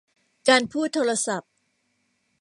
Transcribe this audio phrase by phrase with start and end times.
[0.49, 1.49] การพูดโทรศัพท์